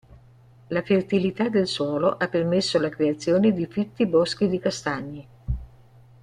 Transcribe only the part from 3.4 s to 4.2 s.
di fitti